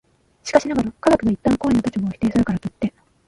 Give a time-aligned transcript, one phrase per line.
[0.43, 2.91] しかしながら、科学が一旦行為の立場を否定するからといって、